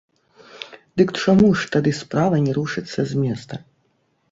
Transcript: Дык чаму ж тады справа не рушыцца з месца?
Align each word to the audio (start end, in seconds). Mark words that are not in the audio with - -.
Дык 1.01 1.09
чаму 1.25 1.51
ж 1.61 1.69
тады 1.77 1.93
справа 2.01 2.35
не 2.47 2.57
рушыцца 2.61 2.99
з 3.15 3.29
месца? 3.29 3.63